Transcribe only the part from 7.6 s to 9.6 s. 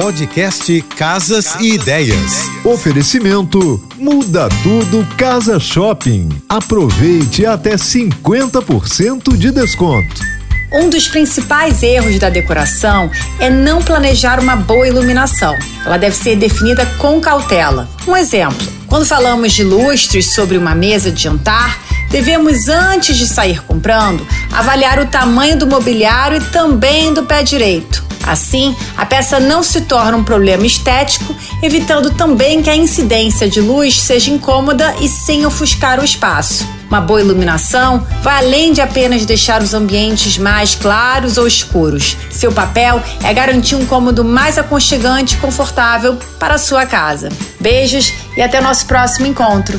50% de